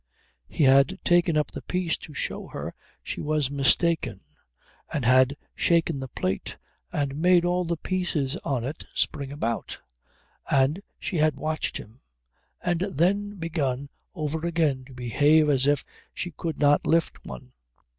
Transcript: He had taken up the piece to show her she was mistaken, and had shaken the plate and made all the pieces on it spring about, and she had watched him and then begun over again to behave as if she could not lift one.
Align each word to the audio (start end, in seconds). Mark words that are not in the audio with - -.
He 0.49 0.63
had 0.63 0.97
taken 1.03 1.37
up 1.37 1.51
the 1.51 1.61
piece 1.61 1.95
to 1.97 2.15
show 2.15 2.47
her 2.47 2.73
she 3.03 3.21
was 3.21 3.51
mistaken, 3.51 4.21
and 4.91 5.05
had 5.05 5.35
shaken 5.53 5.99
the 5.99 6.07
plate 6.07 6.57
and 6.91 7.15
made 7.21 7.45
all 7.45 7.65
the 7.65 7.77
pieces 7.77 8.35
on 8.37 8.63
it 8.63 8.83
spring 8.95 9.31
about, 9.31 9.79
and 10.49 10.81
she 10.97 11.17
had 11.17 11.35
watched 11.35 11.77
him 11.77 12.01
and 12.63 12.79
then 12.81 13.35
begun 13.35 13.89
over 14.15 14.43
again 14.43 14.85
to 14.85 14.93
behave 14.95 15.47
as 15.51 15.67
if 15.67 15.85
she 16.15 16.31
could 16.31 16.57
not 16.57 16.87
lift 16.87 17.23
one. 17.23 17.53